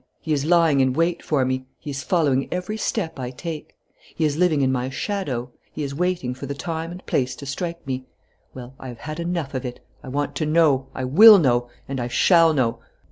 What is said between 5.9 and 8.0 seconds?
waiting for the time and place to strike